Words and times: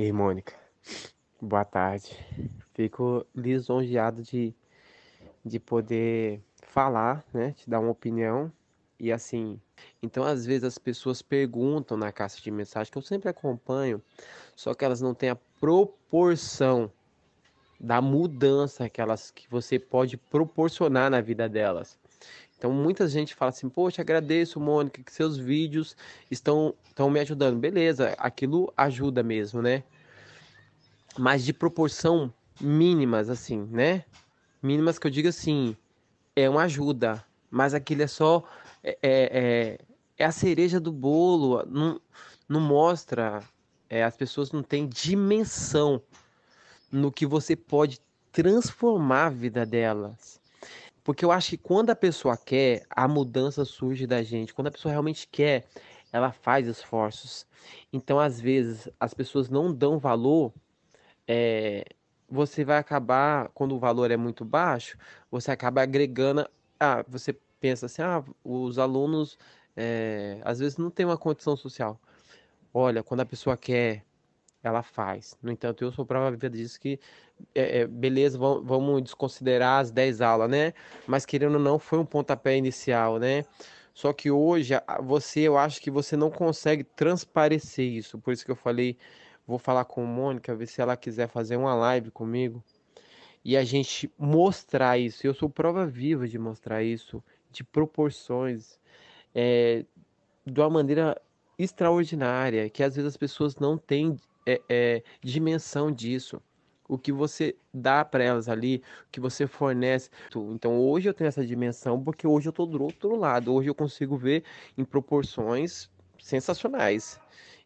Ei, 0.00 0.12
Mônica, 0.12 0.54
boa 1.42 1.64
tarde. 1.64 2.16
Fico 2.72 3.26
lisonjeado 3.34 4.22
de, 4.22 4.54
de 5.44 5.58
poder 5.58 6.40
falar, 6.62 7.24
né? 7.34 7.50
Te 7.50 7.68
dar 7.68 7.80
uma 7.80 7.90
opinião. 7.90 8.52
E 8.96 9.10
assim, 9.10 9.60
então 10.00 10.22
às 10.22 10.46
vezes 10.46 10.62
as 10.62 10.78
pessoas 10.78 11.20
perguntam 11.20 11.96
na 11.96 12.12
caixa 12.12 12.40
de 12.40 12.48
mensagem, 12.48 12.92
que 12.92 12.96
eu 12.96 13.02
sempre 13.02 13.28
acompanho, 13.28 14.00
só 14.54 14.72
que 14.72 14.84
elas 14.84 15.00
não 15.00 15.14
têm 15.14 15.30
a 15.30 15.38
proporção 15.58 16.92
da 17.80 18.00
mudança 18.00 18.88
que, 18.88 19.00
elas, 19.00 19.32
que 19.32 19.50
você 19.50 19.80
pode 19.80 20.16
proporcionar 20.16 21.10
na 21.10 21.20
vida 21.20 21.48
delas. 21.48 21.98
Então 22.58 22.72
muita 22.72 23.06
gente 23.06 23.36
fala 23.36 23.50
assim, 23.50 23.68
poxa, 23.68 24.02
agradeço, 24.02 24.58
Mônica, 24.58 25.02
que 25.02 25.12
seus 25.12 25.38
vídeos 25.38 25.96
estão, 26.28 26.74
estão 26.88 27.08
me 27.08 27.20
ajudando. 27.20 27.56
Beleza, 27.56 28.14
aquilo 28.18 28.72
ajuda 28.76 29.22
mesmo, 29.22 29.62
né? 29.62 29.84
Mas 31.16 31.44
de 31.44 31.52
proporção 31.52 32.32
mínimas, 32.60 33.30
assim, 33.30 33.62
né? 33.70 34.04
Mínimas 34.60 34.98
que 34.98 35.06
eu 35.06 35.10
digo 35.10 35.28
assim, 35.28 35.76
é 36.34 36.50
uma 36.50 36.64
ajuda, 36.64 37.24
mas 37.48 37.74
aquilo 37.74 38.02
é 38.02 38.08
só 38.08 38.42
é, 38.82 38.90
é, 38.90 38.98
é, 39.02 39.78
é 40.18 40.24
a 40.24 40.32
cereja 40.32 40.80
do 40.80 40.90
bolo, 40.90 41.64
não, 41.64 42.00
não 42.48 42.60
mostra, 42.60 43.40
é, 43.88 44.02
as 44.02 44.16
pessoas 44.16 44.50
não 44.50 44.64
têm 44.64 44.88
dimensão 44.88 46.02
no 46.90 47.12
que 47.12 47.24
você 47.24 47.54
pode 47.54 48.00
transformar 48.32 49.26
a 49.26 49.30
vida 49.30 49.64
delas. 49.64 50.37
Porque 51.04 51.24
eu 51.24 51.32
acho 51.32 51.50
que 51.50 51.56
quando 51.56 51.90
a 51.90 51.96
pessoa 51.96 52.36
quer, 52.36 52.84
a 52.90 53.08
mudança 53.08 53.64
surge 53.64 54.06
da 54.06 54.22
gente. 54.22 54.52
Quando 54.54 54.68
a 54.68 54.70
pessoa 54.70 54.92
realmente 54.92 55.26
quer, 55.28 55.66
ela 56.12 56.32
faz 56.32 56.66
esforços. 56.66 57.46
Então, 57.92 58.18
às 58.18 58.40
vezes, 58.40 58.88
as 58.98 59.14
pessoas 59.14 59.48
não 59.48 59.72
dão 59.72 59.98
valor. 59.98 60.52
É, 61.26 61.84
você 62.28 62.64
vai 62.64 62.78
acabar, 62.78 63.48
quando 63.54 63.74
o 63.74 63.78
valor 63.78 64.10
é 64.10 64.16
muito 64.16 64.44
baixo, 64.44 64.98
você 65.30 65.50
acaba 65.50 65.82
agregando. 65.82 66.48
Ah, 66.78 67.04
você 67.08 67.32
pensa 67.60 67.86
assim: 67.86 68.02
ah, 68.02 68.22
os 68.44 68.78
alunos 68.78 69.38
é, 69.76 70.40
às 70.44 70.58
vezes 70.58 70.76
não 70.76 70.90
têm 70.90 71.06
uma 71.06 71.16
condição 71.18 71.56
social. 71.56 72.00
Olha, 72.72 73.02
quando 73.02 73.20
a 73.20 73.26
pessoa 73.26 73.56
quer, 73.56 74.04
ela 74.62 74.82
faz. 74.82 75.36
No 75.42 75.50
entanto, 75.52 75.84
eu 75.84 75.92
sou 75.92 76.04
prova 76.04 76.30
viva 76.30 76.50
disso 76.50 76.80
que, 76.80 76.98
é, 77.54 77.80
é, 77.80 77.86
beleza, 77.86 78.38
vamos, 78.38 78.66
vamos 78.66 79.02
desconsiderar 79.02 79.80
as 79.80 79.90
10 79.90 80.20
aulas, 80.20 80.50
né? 80.50 80.72
Mas 81.06 81.24
querendo 81.24 81.54
ou 81.54 81.60
não, 81.60 81.78
foi 81.78 81.98
um 81.98 82.04
pontapé 82.04 82.56
inicial, 82.56 83.18
né? 83.18 83.44
Só 83.94 84.12
que 84.12 84.30
hoje, 84.30 84.74
você, 85.02 85.40
eu 85.40 85.58
acho 85.58 85.80
que 85.80 85.90
você 85.90 86.16
não 86.16 86.30
consegue 86.30 86.84
transparecer 86.84 87.84
isso. 87.84 88.18
Por 88.18 88.32
isso 88.32 88.44
que 88.44 88.50
eu 88.50 88.56
falei, 88.56 88.96
vou 89.46 89.58
falar 89.58 89.84
com 89.84 90.02
a 90.02 90.06
Mônica, 90.06 90.54
ver 90.54 90.66
se 90.66 90.80
ela 90.80 90.96
quiser 90.96 91.28
fazer 91.28 91.56
uma 91.56 91.74
live 91.74 92.10
comigo. 92.10 92.62
E 93.44 93.56
a 93.56 93.64
gente 93.64 94.12
mostrar 94.18 94.98
isso. 94.98 95.26
Eu 95.26 95.34
sou 95.34 95.50
prova 95.50 95.86
viva 95.86 96.28
de 96.28 96.38
mostrar 96.38 96.82
isso, 96.82 97.22
de 97.50 97.64
proporções, 97.64 98.78
é, 99.34 99.84
de 100.46 100.60
uma 100.60 100.70
maneira 100.70 101.20
extraordinária, 101.58 102.70
que 102.70 102.84
às 102.84 102.94
vezes 102.94 103.08
as 103.08 103.16
pessoas 103.16 103.56
não 103.56 103.76
têm 103.76 104.16
é, 104.48 104.62
é, 104.68 105.02
dimensão 105.22 105.92
disso. 105.92 106.40
O 106.88 106.96
que 106.96 107.12
você 107.12 107.54
dá 107.72 108.02
para 108.02 108.24
elas 108.24 108.48
ali, 108.48 108.82
o 109.06 109.10
que 109.12 109.20
você 109.20 109.46
fornece. 109.46 110.08
Então 110.54 110.80
hoje 110.80 111.06
eu 111.06 111.12
tenho 111.12 111.28
essa 111.28 111.44
dimensão 111.44 112.02
porque 112.02 112.26
hoje 112.26 112.48
eu 112.48 112.50
estou 112.50 112.66
do 112.66 112.82
outro 112.82 113.14
lado. 113.14 113.52
Hoje 113.52 113.68
eu 113.68 113.74
consigo 113.74 114.16
ver 114.16 114.42
em 114.76 114.84
proporções 114.84 115.90
sensacionais. 116.18 117.20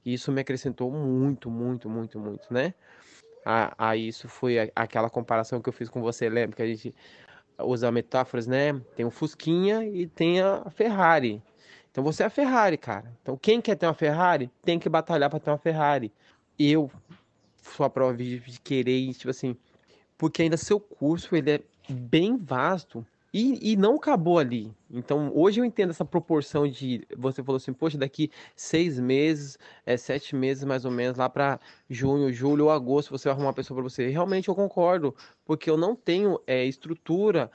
E 0.04 0.12
isso 0.14 0.32
me 0.32 0.40
acrescentou 0.40 0.90
muito, 0.90 1.48
muito, 1.48 1.88
muito, 1.88 2.18
muito, 2.18 2.52
né? 2.52 2.74
A, 3.44 3.90
a 3.90 3.96
isso 3.96 4.28
foi 4.28 4.58
a, 4.58 4.68
aquela 4.74 5.08
comparação 5.08 5.60
que 5.60 5.68
eu 5.68 5.72
fiz 5.72 5.88
com 5.88 6.00
você, 6.00 6.28
lembra? 6.28 6.56
Que 6.56 6.62
a 6.62 6.66
gente 6.66 6.92
usa 7.60 7.92
metáforas, 7.92 8.48
né? 8.48 8.72
Tem 8.96 9.06
o 9.06 9.10
Fusquinha 9.10 9.84
e 9.84 10.08
tem 10.08 10.40
a 10.40 10.68
Ferrari. 10.68 11.40
Então 11.92 12.02
você 12.02 12.24
é 12.24 12.26
a 12.26 12.30
Ferrari, 12.30 12.76
cara. 12.76 13.16
Então 13.22 13.36
quem 13.36 13.60
quer 13.60 13.76
ter 13.76 13.86
uma 13.86 13.94
Ferrari 13.94 14.50
tem 14.62 14.80
que 14.80 14.88
batalhar 14.88 15.30
para 15.30 15.38
ter 15.38 15.50
uma 15.50 15.58
Ferrari 15.58 16.12
eu 16.58 16.90
sou 17.62 17.84
a 17.84 17.90
prova 17.90 18.16
de 18.16 18.40
querer, 18.62 19.12
tipo 19.14 19.30
assim, 19.30 19.56
porque 20.18 20.42
ainda 20.42 20.56
seu 20.56 20.78
curso 20.78 21.34
ele 21.34 21.50
é 21.50 21.60
bem 21.88 22.36
vasto 22.36 23.04
e, 23.32 23.72
e 23.72 23.76
não 23.76 23.96
acabou 23.96 24.38
ali. 24.38 24.70
Então, 24.90 25.32
hoje 25.34 25.60
eu 25.60 25.64
entendo 25.64 25.90
essa 25.90 26.04
proporção 26.04 26.68
de. 26.68 27.06
Você 27.16 27.42
falou 27.42 27.56
assim, 27.56 27.72
poxa, 27.72 27.96
daqui 27.96 28.30
seis 28.54 29.00
meses, 29.00 29.58
é, 29.86 29.96
sete 29.96 30.36
meses 30.36 30.64
mais 30.64 30.84
ou 30.84 30.90
menos, 30.90 31.16
lá 31.16 31.30
para 31.30 31.58
junho, 31.88 32.32
julho 32.32 32.66
ou 32.66 32.70
agosto, 32.70 33.10
você 33.10 33.24
vai 33.24 33.32
arrumar 33.32 33.48
uma 33.48 33.54
pessoa 33.54 33.76
para 33.76 33.88
você. 33.88 34.08
Realmente 34.08 34.48
eu 34.48 34.54
concordo, 34.54 35.14
porque 35.46 35.70
eu 35.70 35.78
não 35.78 35.96
tenho 35.96 36.38
é, 36.46 36.64
estrutura, 36.66 37.50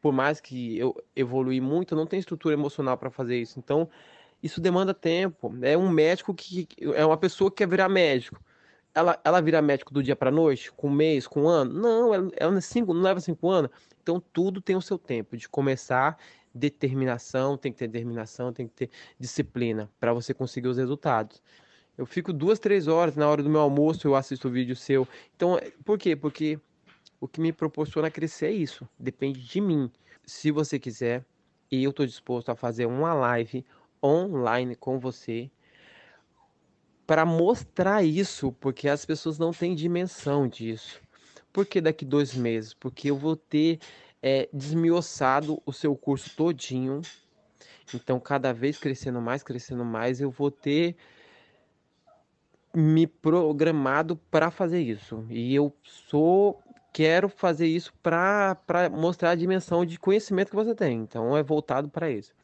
por 0.00 0.12
mais 0.12 0.40
que 0.40 0.78
eu 0.78 0.94
evolui 1.16 1.60
muito, 1.60 1.94
eu 1.94 1.98
não 1.98 2.06
tenho 2.06 2.20
estrutura 2.20 2.54
emocional 2.54 2.96
para 2.96 3.10
fazer 3.10 3.36
isso. 3.40 3.58
Então, 3.58 3.88
isso 4.42 4.60
demanda 4.60 4.94
tempo. 4.94 5.52
É 5.62 5.76
um 5.76 5.88
médico 5.88 6.34
que 6.34 6.66
é 6.94 7.04
uma 7.04 7.16
pessoa 7.16 7.50
que 7.50 7.58
quer 7.58 7.68
virar 7.68 7.88
médico. 7.88 8.40
Ela, 8.94 9.20
ela 9.24 9.40
vira 9.40 9.62
médico 9.62 9.94
do 9.94 10.02
dia 10.02 10.16
para 10.16 10.30
noite, 10.30 10.72
com 10.72 10.88
um 10.88 10.92
mês, 10.92 11.26
com 11.26 11.42
um 11.42 11.48
ano? 11.48 11.72
Não, 11.72 12.14
ela, 12.14 12.30
ela 12.36 12.58
é 12.58 12.60
cinco, 12.60 12.92
não 12.92 13.02
leva 13.02 13.20
cinco 13.20 13.48
anos. 13.48 13.70
Então 14.02 14.20
tudo 14.32 14.60
tem 14.60 14.74
o 14.74 14.82
seu 14.82 14.98
tempo 14.98 15.36
de 15.36 15.48
começar, 15.48 16.18
determinação, 16.54 17.56
tem 17.56 17.72
que 17.72 17.78
ter 17.78 17.86
determinação, 17.86 18.52
tem 18.52 18.66
que 18.66 18.74
ter 18.74 18.90
disciplina 19.18 19.88
para 20.00 20.12
você 20.12 20.34
conseguir 20.34 20.68
os 20.68 20.76
resultados. 20.76 21.40
Eu 21.96 22.06
fico 22.06 22.32
duas, 22.32 22.58
três 22.58 22.88
horas 22.88 23.14
na 23.14 23.28
hora 23.28 23.42
do 23.42 23.50
meu 23.50 23.60
almoço, 23.60 24.08
eu 24.08 24.16
assisto 24.16 24.48
o 24.48 24.50
vídeo 24.50 24.74
seu. 24.74 25.06
Então, 25.36 25.60
por 25.84 25.98
quê? 25.98 26.16
Porque 26.16 26.58
o 27.20 27.28
que 27.28 27.40
me 27.40 27.52
proporciona 27.52 28.10
crescer 28.10 28.46
é 28.46 28.52
isso. 28.52 28.88
Depende 28.98 29.40
de 29.40 29.60
mim. 29.60 29.90
Se 30.24 30.50
você 30.50 30.78
quiser, 30.78 31.24
eu 31.70 31.90
estou 31.90 32.06
disposto 32.06 32.48
a 32.50 32.56
fazer 32.56 32.86
uma 32.86 33.12
live 33.12 33.64
online 34.02 34.74
com 34.74 34.98
você 34.98 35.50
para 37.06 37.24
mostrar 37.24 38.04
isso, 38.04 38.52
porque 38.60 38.88
as 38.88 39.04
pessoas 39.04 39.38
não 39.38 39.50
têm 39.50 39.74
dimensão 39.74 40.46
disso. 40.46 41.00
Por 41.52 41.66
que 41.66 41.80
daqui 41.80 42.04
dois 42.04 42.34
meses? 42.34 42.72
Porque 42.72 43.10
eu 43.10 43.16
vou 43.16 43.34
ter 43.34 43.80
é, 44.22 44.48
o 45.66 45.72
seu 45.72 45.96
curso 45.96 46.30
todinho. 46.36 47.00
Então, 47.92 48.20
cada 48.20 48.52
vez 48.52 48.78
crescendo 48.78 49.20
mais, 49.20 49.42
crescendo 49.42 49.84
mais, 49.84 50.20
eu 50.20 50.30
vou 50.30 50.52
ter 50.52 50.94
me 52.72 53.08
programado 53.08 54.16
para 54.30 54.50
fazer 54.50 54.80
isso. 54.80 55.26
E 55.28 55.52
eu 55.52 55.74
sou 55.82 56.62
quero 56.92 57.28
fazer 57.28 57.66
isso 57.66 57.92
para 58.02 58.56
mostrar 58.90 59.30
a 59.30 59.34
dimensão 59.34 59.84
de 59.84 59.98
conhecimento 59.98 60.50
que 60.50 60.56
você 60.56 60.74
tem. 60.74 60.98
Então, 60.98 61.36
é 61.36 61.42
voltado 61.42 61.88
para 61.88 62.10
isso. 62.10 62.34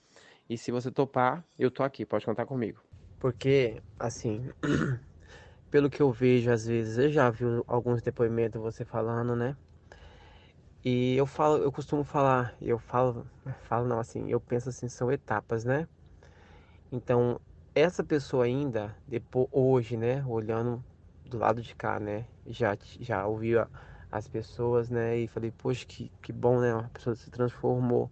E 0.49 0.57
se 0.59 0.71
você 0.73 0.91
topar, 0.91 1.45
eu 1.59 1.71
tô 1.71 1.83
aqui, 1.83 2.05
pode 2.07 2.25
contar 2.25 2.47
comigo. 2.47 2.81
Porque, 3.19 3.83
assim, 3.99 4.51
pelo 5.71 5.91
que 5.91 6.01
eu 6.03 6.13
vejo 6.13 6.51
às 6.51 6.67
vezes, 6.67 6.99
eu 6.99 7.11
já 7.11 7.31
vi 7.31 7.45
alguns 7.67 8.03
depoimentos 8.03 8.61
você 8.61 8.85
falando, 8.85 9.35
né? 9.37 9.57
E 10.85 11.15
eu 11.17 11.27
falo, 11.27 11.59
eu 11.63 11.73
costumo 11.73 12.05
falar, 12.05 12.57
eu 12.61 12.79
falo, 12.79 13.29
falo 13.63 13.87
não 13.89 13.99
assim, 13.99 14.31
eu 14.31 14.41
penso 14.41 14.69
assim, 14.69 14.89
são 14.89 15.11
etapas, 15.11 15.65
né? 15.65 15.89
Então, 16.91 17.41
essa 17.75 18.05
pessoa 18.05 18.45
ainda, 18.45 18.97
depois, 19.07 19.49
hoje, 19.53 19.97
né, 19.97 20.25
olhando 20.27 20.85
do 21.25 21.39
lado 21.39 21.61
de 21.63 21.75
cá, 21.75 21.99
né, 22.01 22.29
já, 22.47 22.77
já 23.01 23.27
ouviu 23.27 23.67
as 24.11 24.29
pessoas, 24.29 24.89
né, 24.91 25.19
e 25.19 25.29
falei, 25.29 25.51
poxa, 25.53 25.85
que, 25.87 26.11
que 26.23 26.33
bom, 26.33 26.61
né, 26.61 26.73
uma 26.75 26.89
pessoa 26.91 27.15
se 27.17 27.31
transformou. 27.31 28.11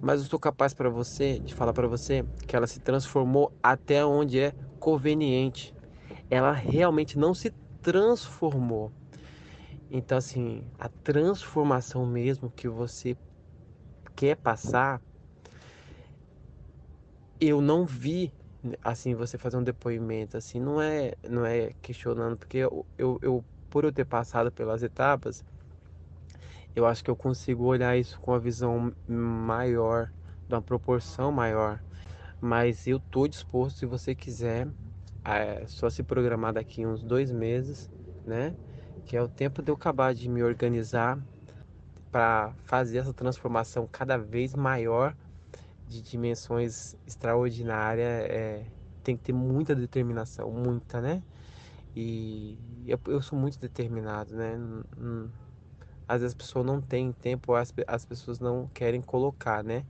Mas 0.00 0.20
eu 0.20 0.24
estou 0.24 0.38
capaz 0.38 0.74
para 0.74 0.88
você 0.90 1.38
de 1.40 1.54
falar 1.54 1.72
para 1.72 1.86
você 1.88 2.24
que 2.46 2.56
ela 2.56 2.66
se 2.66 2.80
transformou 2.80 3.52
até 3.62 4.04
onde 4.04 4.40
é 4.40 4.54
conveniente. 4.78 5.74
Ela 6.30 6.52
realmente 6.52 7.18
não 7.18 7.34
se 7.34 7.52
transformou. 7.80 8.92
Então 9.90 10.18
assim, 10.18 10.66
a 10.78 10.88
transformação 11.02 12.06
mesmo 12.06 12.50
que 12.52 12.68
você 12.68 13.16
quer 14.16 14.36
passar, 14.36 15.02
eu 17.40 17.60
não 17.60 17.84
vi 17.84 18.32
assim 18.82 19.14
você 19.14 19.36
fazer 19.36 19.56
um 19.56 19.64
depoimento 19.64 20.36
assim, 20.36 20.60
não 20.60 20.80
é 20.80 21.12
não 21.28 21.44
é 21.44 21.72
questionando 21.82 22.36
porque 22.38 22.58
eu, 22.58 22.86
eu, 22.96 23.18
eu 23.22 23.44
por 23.68 23.84
eu 23.84 23.92
ter 23.92 24.04
passado 24.04 24.52
pelas 24.52 24.82
etapas, 24.82 25.44
eu 26.74 26.86
acho 26.86 27.02
que 27.04 27.10
eu 27.10 27.16
consigo 27.16 27.64
olhar 27.64 27.96
isso 27.96 28.18
com 28.20 28.32
uma 28.32 28.40
visão 28.40 28.92
maior, 29.06 30.12
de 30.48 30.54
uma 30.54 30.62
proporção 30.62 31.30
maior. 31.32 31.82
Mas 32.40 32.86
eu 32.86 32.98
tô 33.00 33.28
disposto, 33.28 33.78
se 33.78 33.86
você 33.86 34.14
quiser, 34.14 34.68
só 35.68 35.88
se 35.90 36.02
programar 36.02 36.52
daqui 36.52 36.86
uns 36.86 37.02
dois 37.02 37.30
meses, 37.30 37.90
né? 38.24 38.56
Que 39.04 39.16
é 39.16 39.22
o 39.22 39.28
tempo 39.28 39.62
de 39.62 39.70
eu 39.70 39.74
acabar 39.74 40.14
de 40.14 40.28
me 40.28 40.42
organizar 40.42 41.18
para 42.10 42.54
fazer 42.64 42.98
essa 42.98 43.14
transformação 43.14 43.88
cada 43.90 44.16
vez 44.18 44.54
maior 44.54 45.16
de 45.86 46.02
dimensões 46.02 46.94
extraordinárias. 47.06 48.06
É, 48.30 48.66
tem 49.02 49.16
que 49.16 49.22
ter 49.24 49.32
muita 49.32 49.74
determinação, 49.74 50.50
muita, 50.50 51.00
né? 51.00 51.22
E 51.94 52.58
eu, 52.86 52.98
eu 53.06 53.22
sou 53.22 53.38
muito 53.38 53.58
determinado, 53.58 54.34
né? 54.34 54.56
Às 56.12 56.20
vezes 56.20 56.34
a 56.34 56.36
pessoa 56.36 56.62
não 56.62 56.78
tem 56.78 57.10
tempo, 57.10 57.54
as, 57.54 57.72
as 57.86 58.04
pessoas 58.04 58.38
não 58.38 58.68
querem 58.74 59.00
colocar, 59.00 59.64
né? 59.64 59.82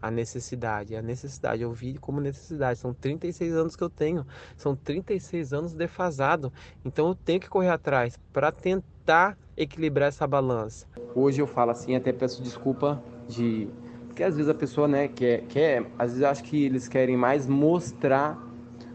A 0.00 0.10
necessidade. 0.10 0.96
A 0.96 1.02
necessidade, 1.02 1.60
eu 1.60 1.70
vi 1.70 1.98
como 1.98 2.18
necessidade. 2.18 2.78
São 2.78 2.94
36 2.94 3.54
anos 3.54 3.76
que 3.76 3.84
eu 3.84 3.90
tenho. 3.90 4.26
São 4.56 4.74
36 4.74 5.52
anos 5.52 5.74
defasado. 5.74 6.50
Então 6.82 7.08
eu 7.08 7.14
tenho 7.14 7.38
que 7.38 7.50
correr 7.50 7.68
atrás 7.68 8.18
para 8.32 8.50
tentar 8.50 9.36
equilibrar 9.54 10.08
essa 10.08 10.26
balança. 10.26 10.86
Hoje 11.14 11.42
eu 11.42 11.46
falo 11.46 11.72
assim, 11.72 11.94
até 11.94 12.10
peço 12.10 12.42
desculpa 12.42 13.02
de. 13.28 13.68
Porque 14.06 14.22
às 14.22 14.34
vezes 14.34 14.48
a 14.48 14.54
pessoa, 14.54 14.88
né, 14.88 15.08
quer, 15.08 15.42
quer. 15.42 15.82
Às 15.98 16.12
vezes 16.12 16.22
eu 16.22 16.28
acho 16.30 16.42
que 16.42 16.64
eles 16.64 16.88
querem 16.88 17.18
mais 17.18 17.46
mostrar 17.46 18.42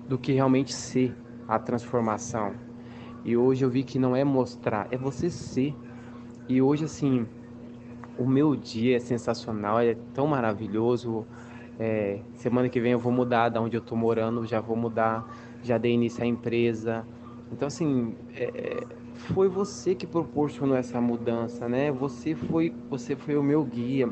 do 0.07 0.17
que 0.17 0.31
realmente 0.31 0.73
ser 0.73 1.15
a 1.47 1.59
transformação. 1.59 2.55
E 3.23 3.37
hoje 3.37 3.63
eu 3.63 3.69
vi 3.69 3.83
que 3.83 3.99
não 3.99 4.15
é 4.15 4.23
mostrar, 4.23 4.87
é 4.89 4.97
você 4.97 5.29
ser. 5.29 5.75
E 6.51 6.61
hoje, 6.61 6.83
assim, 6.83 7.25
o 8.17 8.27
meu 8.27 8.57
dia 8.57 8.97
é 8.97 8.99
sensacional, 8.99 9.79
é 9.79 9.95
tão 10.13 10.27
maravilhoso. 10.27 11.25
É, 11.79 12.19
semana 12.35 12.67
que 12.67 12.77
vem 12.77 12.91
eu 12.91 12.99
vou 12.99 13.09
mudar 13.09 13.47
da 13.47 13.61
onde 13.61 13.77
eu 13.77 13.79
tô 13.79 13.95
morando, 13.95 14.45
já 14.45 14.59
vou 14.59 14.75
mudar, 14.75 15.25
já 15.63 15.77
dei 15.77 15.93
início 15.93 16.21
à 16.21 16.27
empresa. 16.27 17.07
Então, 17.53 17.69
assim, 17.69 18.17
é, 18.35 18.83
foi 19.13 19.47
você 19.47 19.95
que 19.95 20.05
proporcionou 20.05 20.75
essa 20.75 20.99
mudança, 20.99 21.69
né? 21.69 21.89
Você 21.89 22.35
foi, 22.35 22.75
você 22.89 23.15
foi 23.15 23.37
o 23.37 23.43
meu 23.43 23.63
guia. 23.63 24.09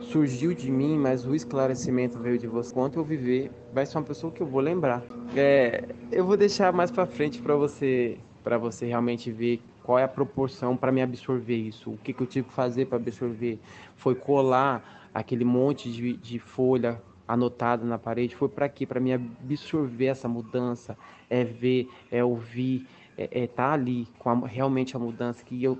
Surgiu 0.00 0.54
de 0.54 0.72
mim, 0.72 0.98
mas 0.98 1.24
o 1.24 1.36
esclarecimento 1.36 2.18
veio 2.18 2.36
de 2.36 2.48
você. 2.48 2.74
Quanto 2.74 2.98
eu 2.98 3.04
viver, 3.04 3.52
vai 3.72 3.86
ser 3.86 3.96
uma 3.96 4.04
pessoa 4.04 4.32
que 4.32 4.42
eu 4.42 4.46
vou 4.48 4.60
lembrar. 4.60 5.04
É, 5.36 5.84
eu 6.10 6.24
vou 6.24 6.36
deixar 6.36 6.72
mais 6.72 6.90
para 6.90 7.06
frente 7.06 7.40
para 7.40 7.54
você, 7.54 8.18
para 8.42 8.58
você 8.58 8.86
realmente 8.86 9.30
ver 9.30 9.62
qual 9.84 9.98
é 9.98 10.02
a 10.02 10.08
proporção 10.08 10.76
para 10.78 10.90
me 10.90 11.02
absorver 11.02 11.56
isso. 11.56 11.90
O 11.90 11.98
que, 11.98 12.14
que 12.14 12.22
eu 12.22 12.26
tive 12.26 12.48
que 12.48 12.54
fazer 12.54 12.86
para 12.86 12.96
absorver? 12.96 13.60
Foi 13.96 14.14
colar 14.14 15.08
aquele 15.12 15.44
monte 15.44 15.92
de, 15.92 16.16
de 16.16 16.38
folha 16.38 17.00
anotada 17.28 17.84
na 17.84 17.98
parede. 17.98 18.34
Foi 18.34 18.48
para 18.48 18.66
quê? 18.66 18.86
Para 18.86 18.98
me 18.98 19.12
absorver 19.12 20.06
essa 20.06 20.26
mudança. 20.26 20.96
É 21.28 21.44
ver, 21.44 21.90
é 22.10 22.24
ouvir, 22.24 22.88
é, 23.16 23.42
é 23.42 23.46
tá 23.46 23.72
ali 23.72 24.08
com 24.18 24.30
a, 24.30 24.46
realmente 24.46 24.96
a 24.96 24.98
mudança 24.98 25.44
que 25.44 25.62
eu 25.62 25.78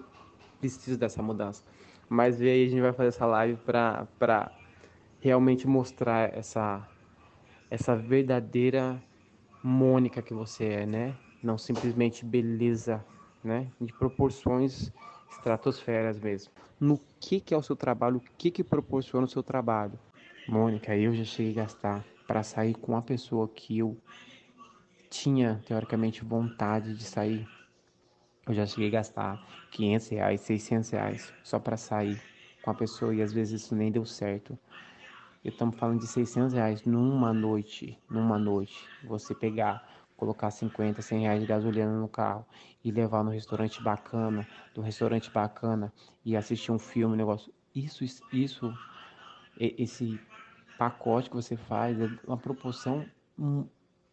preciso 0.60 0.98
dessa 0.98 1.22
mudança. 1.22 1.64
Mas 2.06 2.42
aí 2.42 2.66
a 2.66 2.68
gente 2.68 2.82
vai 2.82 2.92
fazer 2.92 3.08
essa 3.08 3.24
live 3.24 3.58
para 3.64 4.52
realmente 5.18 5.66
mostrar 5.66 6.36
essa 6.36 6.86
essa 7.70 7.96
verdadeira 7.96 9.02
Mônica 9.62 10.20
que 10.20 10.34
você 10.34 10.64
é, 10.66 10.86
né? 10.86 11.14
Não 11.42 11.56
simplesmente 11.56 12.22
beleza, 12.22 13.02
né? 13.44 13.70
De 13.80 13.92
proporções 13.92 14.90
estratosferas 15.30 16.18
mesmo. 16.18 16.52
No 16.80 17.00
que 17.20 17.40
que 17.40 17.54
é 17.54 17.56
o 17.56 17.62
seu 17.62 17.76
trabalho? 17.76 18.16
O 18.16 18.20
que 18.38 18.50
que 18.50 18.64
proporciona 18.64 19.26
o 19.26 19.28
seu 19.28 19.42
trabalho? 19.42 19.98
Mônica, 20.48 20.96
eu 20.96 21.14
já 21.14 21.24
cheguei 21.24 21.52
a 21.52 21.64
gastar 21.64 22.04
para 22.26 22.42
sair 22.42 22.74
com 22.74 22.92
uma 22.92 23.02
pessoa 23.02 23.46
que 23.48 23.78
eu 23.78 23.96
tinha 25.10 25.62
teoricamente 25.66 26.24
vontade 26.24 26.96
de 26.96 27.04
sair. 27.04 27.46
Eu 28.46 28.54
já 28.54 28.66
cheguei 28.66 28.88
a 28.88 28.92
gastar 28.92 29.40
500 29.70 30.08
reais, 30.08 30.40
600 30.40 30.90
reais 30.90 31.32
só 31.42 31.58
para 31.58 31.76
sair 31.76 32.20
com 32.62 32.70
a 32.70 32.74
pessoa 32.74 33.14
e 33.14 33.22
às 33.22 33.32
vezes 33.32 33.62
isso 33.62 33.74
nem 33.74 33.92
deu 33.92 34.04
certo. 34.04 34.58
Estamos 35.44 35.76
falando 35.76 36.00
de 36.00 36.06
600 36.06 36.54
reais 36.54 36.84
numa 36.84 37.32
noite, 37.32 37.98
numa 38.10 38.38
noite. 38.38 38.88
Você 39.04 39.34
pegar, 39.34 39.86
colocar 40.16 40.50
50, 40.50 41.02
100 41.02 41.20
reais 41.22 41.40
de 41.40 41.46
gasolina 41.46 41.90
no 41.98 42.08
carro 42.08 42.46
e 42.84 42.90
levar 42.90 43.24
no 43.24 43.30
restaurante 43.30 43.82
bacana, 43.82 44.46
do 44.74 44.80
restaurante 44.80 45.30
bacana 45.30 45.92
e 46.24 46.36
assistir 46.36 46.72
um 46.72 46.78
filme, 46.78 47.14
um 47.14 47.16
negócio. 47.16 47.52
Isso, 47.74 48.04
isso, 48.32 48.72
esse 49.58 50.20
pacote 50.78 51.28
que 51.28 51.36
você 51.36 51.56
faz 51.56 52.00
é 52.00 52.08
uma 52.26 52.36
proporção 52.36 53.06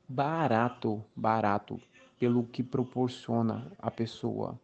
barato, 0.08 1.04
barato 1.16 1.80
pelo 2.20 2.44
que 2.44 2.64
proporciona 2.64 3.72
a 3.80 3.90
pessoa. 3.90 4.60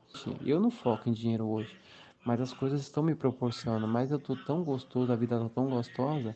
Eu 0.45 0.59
não 0.59 0.69
foco 0.69 1.09
em 1.09 1.13
dinheiro 1.13 1.47
hoje, 1.47 1.79
mas 2.23 2.41
as 2.41 2.53
coisas 2.53 2.81
estão 2.81 3.01
me 3.01 3.15
proporcionando. 3.15 3.87
Mas 3.87 4.11
eu 4.11 4.19
tô 4.19 4.35
tão 4.35 4.63
gostoso, 4.63 5.11
a 5.11 5.15
vida 5.15 5.39
tá 5.39 5.49
tão 5.49 5.69
gostosa 5.69 6.35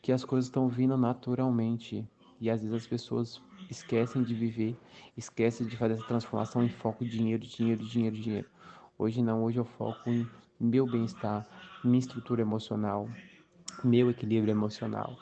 que 0.00 0.12
as 0.12 0.24
coisas 0.24 0.46
estão 0.46 0.68
vindo 0.68 0.96
naturalmente. 0.96 2.06
E 2.40 2.50
às 2.50 2.60
vezes 2.60 2.74
as 2.74 2.86
pessoas 2.86 3.40
esquecem 3.72 4.22
de 4.22 4.34
viver, 4.34 4.78
esquecem 5.16 5.66
de 5.66 5.76
fazer 5.76 5.94
essa 5.94 6.04
transformação 6.04 6.64
em 6.64 6.68
foco 6.68 7.04
dinheiro, 7.04 7.44
dinheiro, 7.46 7.84
dinheiro, 7.84 8.16
dinheiro. 8.16 8.48
Hoje 8.98 9.22
não, 9.22 9.42
hoje 9.44 9.58
eu 9.58 9.64
foco 9.64 10.12
em 10.12 10.30
meu 10.60 10.86
bem-estar, 10.86 11.46
minha 11.82 11.98
estrutura 11.98 12.42
emocional, 12.42 13.10
meu 13.84 14.10
equilíbrio 14.10 14.52
emocional. 14.52 15.20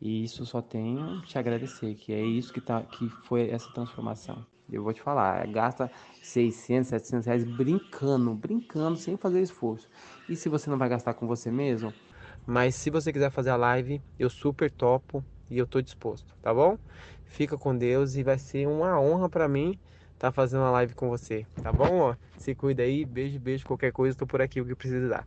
E 0.00 0.24
isso 0.24 0.46
só 0.46 0.62
tenho 0.62 1.20
te 1.20 1.38
agradecer, 1.38 1.94
que 1.96 2.12
é 2.12 2.24
isso 2.24 2.52
que, 2.52 2.60
tá, 2.60 2.82
que 2.84 3.08
foi 3.10 3.50
essa 3.50 3.70
transformação. 3.70 4.46
Eu 4.70 4.82
vou 4.82 4.92
te 4.92 5.00
falar, 5.00 5.46
gasta 5.48 5.90
600, 6.20 6.88
700 6.90 7.26
reais 7.26 7.44
brincando, 7.44 8.34
brincando, 8.34 8.98
sem 8.98 9.16
fazer 9.16 9.40
esforço. 9.42 9.88
E 10.28 10.36
se 10.36 10.48
você 10.48 10.70
não 10.70 10.78
vai 10.78 10.88
gastar 10.88 11.14
com 11.14 11.26
você 11.26 11.50
mesmo, 11.50 11.94
mas 12.46 12.74
se 12.76 12.90
você 12.90 13.12
quiser 13.12 13.30
fazer 13.30 13.50
a 13.50 13.56
live, 13.56 14.02
eu 14.18 14.30
super 14.30 14.70
topo 14.70 15.24
e 15.50 15.58
eu 15.58 15.66
tô 15.66 15.80
disposto, 15.80 16.34
tá 16.42 16.52
bom? 16.52 16.78
Fica 17.28 17.56
com 17.56 17.76
Deus 17.76 18.16
e 18.16 18.22
vai 18.22 18.38
ser 18.38 18.66
uma 18.66 19.00
honra 19.00 19.28
para 19.28 19.48
mim 19.48 19.78
estar 20.14 20.28
tá 20.28 20.32
fazendo 20.32 20.64
a 20.64 20.70
live 20.72 20.94
com 20.94 21.08
você, 21.08 21.46
tá 21.62 21.72
bom? 21.72 22.14
Se 22.36 22.54
cuida 22.54 22.82
aí, 22.82 23.04
beijo, 23.04 23.38
beijo, 23.38 23.64
qualquer 23.64 23.92
coisa, 23.92 24.16
tô 24.16 24.26
por 24.26 24.42
aqui 24.42 24.60
o 24.60 24.66
que 24.66 24.74
precisar. 24.74 25.26